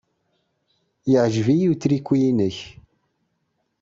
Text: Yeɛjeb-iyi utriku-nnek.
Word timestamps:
Yeɛjeb-iyi 1.11 1.67
utriku-nnek. 1.73 2.57